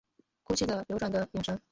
[0.45, 1.61] 哭泣的流转的眼神